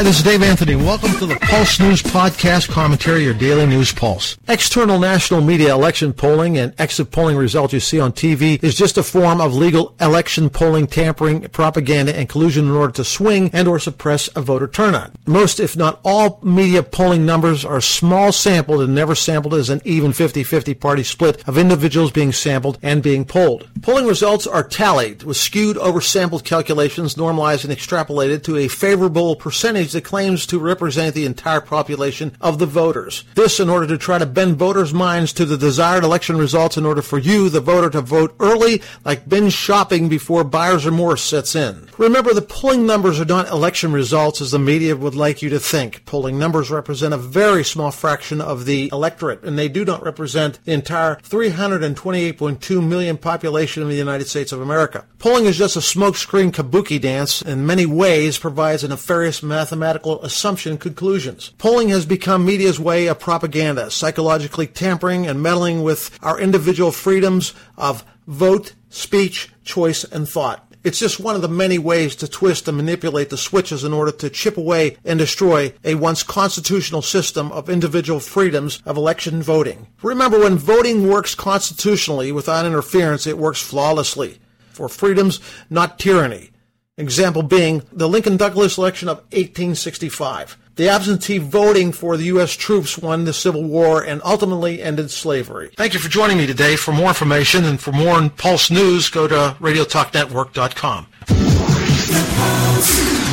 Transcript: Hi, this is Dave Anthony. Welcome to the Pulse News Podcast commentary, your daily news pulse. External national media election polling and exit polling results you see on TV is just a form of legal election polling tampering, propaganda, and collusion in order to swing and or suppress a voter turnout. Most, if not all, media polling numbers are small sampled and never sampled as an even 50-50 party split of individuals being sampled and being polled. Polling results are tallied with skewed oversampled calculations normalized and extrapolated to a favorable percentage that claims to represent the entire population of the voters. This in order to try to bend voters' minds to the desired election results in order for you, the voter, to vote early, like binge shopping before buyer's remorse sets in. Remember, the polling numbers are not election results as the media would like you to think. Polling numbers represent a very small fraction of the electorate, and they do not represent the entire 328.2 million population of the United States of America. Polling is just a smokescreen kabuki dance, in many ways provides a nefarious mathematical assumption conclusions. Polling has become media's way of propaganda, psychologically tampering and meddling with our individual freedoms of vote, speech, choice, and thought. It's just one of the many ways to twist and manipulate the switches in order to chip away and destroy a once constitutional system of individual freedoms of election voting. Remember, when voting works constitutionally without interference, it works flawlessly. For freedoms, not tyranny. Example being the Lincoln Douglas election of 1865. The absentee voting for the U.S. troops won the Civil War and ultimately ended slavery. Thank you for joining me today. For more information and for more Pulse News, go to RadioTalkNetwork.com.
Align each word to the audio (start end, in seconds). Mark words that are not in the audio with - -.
Hi, 0.00 0.04
this 0.04 0.16
is 0.16 0.24
Dave 0.24 0.42
Anthony. 0.42 0.76
Welcome 0.76 1.12
to 1.18 1.26
the 1.26 1.36
Pulse 1.36 1.78
News 1.78 2.02
Podcast 2.02 2.70
commentary, 2.70 3.22
your 3.22 3.34
daily 3.34 3.66
news 3.66 3.92
pulse. 3.92 4.38
External 4.48 4.98
national 4.98 5.42
media 5.42 5.74
election 5.74 6.14
polling 6.14 6.56
and 6.56 6.72
exit 6.80 7.10
polling 7.10 7.36
results 7.36 7.74
you 7.74 7.80
see 7.80 8.00
on 8.00 8.12
TV 8.12 8.64
is 8.64 8.74
just 8.74 8.96
a 8.96 9.02
form 9.02 9.42
of 9.42 9.54
legal 9.54 9.94
election 10.00 10.48
polling 10.48 10.86
tampering, 10.86 11.42
propaganda, 11.50 12.16
and 12.16 12.30
collusion 12.30 12.64
in 12.64 12.70
order 12.70 12.94
to 12.94 13.04
swing 13.04 13.50
and 13.52 13.68
or 13.68 13.78
suppress 13.78 14.30
a 14.34 14.40
voter 14.40 14.66
turnout. 14.66 15.10
Most, 15.26 15.60
if 15.60 15.76
not 15.76 16.00
all, 16.02 16.40
media 16.42 16.82
polling 16.82 17.26
numbers 17.26 17.62
are 17.62 17.82
small 17.82 18.32
sampled 18.32 18.80
and 18.80 18.94
never 18.94 19.14
sampled 19.14 19.52
as 19.52 19.68
an 19.68 19.82
even 19.84 20.12
50-50 20.12 20.80
party 20.80 21.02
split 21.02 21.46
of 21.46 21.58
individuals 21.58 22.10
being 22.10 22.32
sampled 22.32 22.78
and 22.80 23.02
being 23.02 23.26
polled. 23.26 23.68
Polling 23.82 24.06
results 24.06 24.46
are 24.46 24.66
tallied 24.66 25.24
with 25.24 25.36
skewed 25.36 25.76
oversampled 25.76 26.44
calculations 26.44 27.18
normalized 27.18 27.66
and 27.66 27.78
extrapolated 27.78 28.42
to 28.44 28.56
a 28.56 28.66
favorable 28.66 29.36
percentage 29.36 29.89
that 29.92 30.04
claims 30.04 30.46
to 30.46 30.58
represent 30.58 31.14
the 31.14 31.26
entire 31.26 31.60
population 31.60 32.36
of 32.40 32.58
the 32.58 32.66
voters. 32.66 33.24
This 33.34 33.60
in 33.60 33.68
order 33.68 33.86
to 33.86 33.98
try 33.98 34.18
to 34.18 34.26
bend 34.26 34.56
voters' 34.56 34.94
minds 34.94 35.32
to 35.34 35.44
the 35.44 35.56
desired 35.56 36.04
election 36.04 36.36
results 36.36 36.76
in 36.76 36.86
order 36.86 37.02
for 37.02 37.18
you, 37.18 37.48
the 37.48 37.60
voter, 37.60 37.90
to 37.90 38.00
vote 38.00 38.34
early, 38.40 38.82
like 39.04 39.28
binge 39.28 39.52
shopping 39.52 40.08
before 40.08 40.44
buyer's 40.44 40.86
remorse 40.86 41.22
sets 41.22 41.54
in. 41.54 41.88
Remember, 41.98 42.32
the 42.32 42.42
polling 42.42 42.86
numbers 42.86 43.20
are 43.20 43.24
not 43.24 43.48
election 43.48 43.92
results 43.92 44.40
as 44.40 44.50
the 44.50 44.58
media 44.58 44.96
would 44.96 45.14
like 45.14 45.42
you 45.42 45.50
to 45.50 45.60
think. 45.60 46.04
Polling 46.06 46.38
numbers 46.38 46.70
represent 46.70 47.14
a 47.14 47.18
very 47.18 47.64
small 47.64 47.90
fraction 47.90 48.40
of 48.40 48.64
the 48.64 48.88
electorate, 48.92 49.42
and 49.42 49.58
they 49.58 49.68
do 49.68 49.84
not 49.84 50.02
represent 50.02 50.58
the 50.64 50.72
entire 50.72 51.16
328.2 51.16 52.86
million 52.86 53.16
population 53.16 53.82
of 53.82 53.88
the 53.88 53.94
United 53.94 54.26
States 54.26 54.52
of 54.52 54.60
America. 54.60 55.04
Polling 55.18 55.44
is 55.44 55.58
just 55.58 55.76
a 55.76 55.80
smokescreen 55.80 56.50
kabuki 56.50 57.00
dance, 57.00 57.42
in 57.42 57.66
many 57.66 57.86
ways 57.86 58.38
provides 58.38 58.82
a 58.82 58.88
nefarious 58.88 59.42
mathematical 59.80 60.22
assumption 60.22 60.78
conclusions. 60.78 61.52
Polling 61.58 61.88
has 61.88 62.06
become 62.06 62.44
media's 62.44 62.78
way 62.78 63.06
of 63.06 63.18
propaganda, 63.18 63.90
psychologically 63.90 64.66
tampering 64.66 65.26
and 65.26 65.42
meddling 65.42 65.82
with 65.82 66.16
our 66.22 66.38
individual 66.38 66.92
freedoms 66.92 67.54
of 67.76 68.04
vote, 68.26 68.74
speech, 68.90 69.48
choice, 69.64 70.04
and 70.04 70.28
thought. 70.28 70.66
It's 70.84 70.98
just 70.98 71.18
one 71.20 71.34
of 71.34 71.42
the 71.42 71.48
many 71.48 71.78
ways 71.78 72.14
to 72.16 72.28
twist 72.28 72.68
and 72.68 72.76
manipulate 72.76 73.30
the 73.30 73.36
switches 73.36 73.82
in 73.84 73.92
order 73.92 74.12
to 74.12 74.30
chip 74.30 74.56
away 74.56 74.96
and 75.04 75.18
destroy 75.18 75.74
a 75.84 75.94
once 75.94 76.22
constitutional 76.22 77.02
system 77.02 77.50
of 77.52 77.68
individual 77.68 78.20
freedoms 78.20 78.82
of 78.86 78.96
election 78.96 79.42
voting. 79.42 79.88
Remember, 80.02 80.38
when 80.38 80.56
voting 80.56 81.08
works 81.08 81.34
constitutionally 81.34 82.32
without 82.32 82.64
interference, 82.64 83.26
it 83.26 83.36
works 83.36 83.60
flawlessly. 83.60 84.38
For 84.70 84.88
freedoms, 84.88 85.40
not 85.68 85.98
tyranny. 85.98 86.50
Example 87.00 87.42
being 87.42 87.82
the 87.92 88.08
Lincoln 88.08 88.36
Douglas 88.36 88.76
election 88.76 89.08
of 89.08 89.18
1865. 89.32 90.56
The 90.76 90.88
absentee 90.88 91.38
voting 91.38 91.92
for 91.92 92.16
the 92.16 92.24
U.S. 92.24 92.52
troops 92.52 92.96
won 92.96 93.24
the 93.24 93.32
Civil 93.32 93.64
War 93.64 94.02
and 94.02 94.22
ultimately 94.24 94.82
ended 94.82 95.10
slavery. 95.10 95.70
Thank 95.76 95.94
you 95.94 96.00
for 96.00 96.08
joining 96.08 96.38
me 96.38 96.46
today. 96.46 96.76
For 96.76 96.92
more 96.92 97.08
information 97.08 97.64
and 97.64 97.80
for 97.80 97.92
more 97.92 98.30
Pulse 98.30 98.70
News, 98.70 99.10
go 99.10 99.26
to 99.26 99.56
RadioTalkNetwork.com. 99.60 101.06